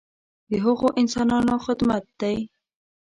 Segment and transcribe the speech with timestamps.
[0.49, 2.37] د هغو انسانانو خدمت دی.